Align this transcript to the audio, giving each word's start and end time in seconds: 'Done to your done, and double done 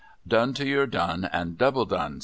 'Done 0.27 0.55
to 0.55 0.65
your 0.65 0.87
done, 0.87 1.25
and 1.31 1.59
double 1.59 1.85
done 1.85 2.19